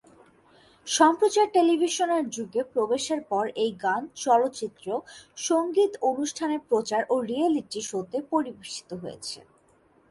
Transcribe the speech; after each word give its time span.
সম্প্রচার 0.87 1.45
টেলিভিশনের 1.53 2.23
যুগে 2.29 2.61
প্রবেশের 2.73 3.21
পর 3.31 3.45
এই 3.63 3.71
গান, 3.83 4.01
চলচ্চিত্র 4.23 4.85
সংগীত 5.41 5.91
অনুষ্ঠানে 6.11 6.57
প্রচার 6.69 7.01
ও 7.09 7.15
রিয়েলিটি 7.29 7.81
শোতে 7.81 8.17
পরিবেশিত 8.31 8.89
হয়েছে। 8.93 9.39